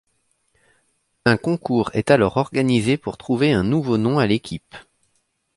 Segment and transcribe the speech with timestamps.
[1.25, 4.75] Un concours est alors organisé pour trouver un nouveau nom à l'équipe.